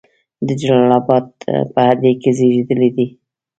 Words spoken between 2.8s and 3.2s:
دی.